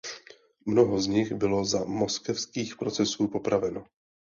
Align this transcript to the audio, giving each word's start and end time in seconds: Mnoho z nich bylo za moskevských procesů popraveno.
Mnoho 0.65 0.99
z 1.01 1.07
nich 1.07 1.33
bylo 1.33 1.65
za 1.65 1.85
moskevských 1.85 2.75
procesů 2.75 3.27
popraveno. 3.27 3.85